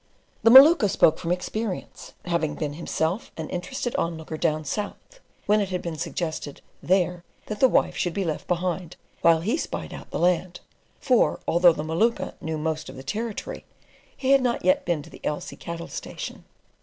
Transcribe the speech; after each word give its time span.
The 0.41 0.49
Maluka 0.49 0.89
spoke 0.89 1.19
from 1.19 1.31
experience, 1.31 2.13
having 2.25 2.55
been 2.55 2.73
himself 2.73 3.31
an 3.37 3.51
interested 3.51 3.95
onlooker 3.97 4.35
"down 4.35 4.65
south," 4.65 5.19
when 5.45 5.61
it 5.61 5.69
had 5.69 5.83
been 5.83 5.95
suggested 5.95 6.59
there 6.81 7.23
that 7.45 7.59
the 7.59 7.67
wife 7.69 7.95
should 7.95 8.15
be 8.15 8.23
left 8.23 8.47
behind 8.47 8.95
while 9.21 9.41
he 9.41 9.57
spied 9.57 9.93
out 9.93 10.09
the 10.09 10.17
land; 10.17 10.59
for 10.99 11.39
although 11.47 11.71
the 11.71 11.83
Maluka 11.83 12.33
knew 12.41 12.57
most 12.57 12.89
of 12.89 12.95
the 12.95 13.03
Territory, 13.03 13.63
he 14.17 14.31
had 14.31 14.41
not 14.41 14.65
yet 14.65 14.85
been 14.85 15.03
to 15.03 15.09
the 15.11 15.21
Elsey 15.23 15.55
Cattle 15.55 15.87
Station. 15.87 16.45